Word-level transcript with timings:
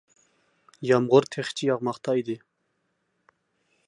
يامغۇر 0.91 1.27
تېخىچە 1.35 1.67
ياغماقتا 1.69 2.15
ئىدى. 2.21 2.39